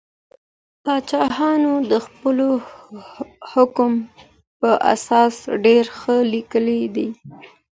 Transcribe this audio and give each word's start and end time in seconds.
پاچاهانو 0.83 1.73
د 1.91 1.93
خپل 2.05 2.37
حکم 3.51 3.91
په 4.59 4.69
اساس 4.93 5.35
ډیر 5.65 5.85
څه 5.99 6.13
لیکلي 6.33 6.81
دي. 6.95 7.09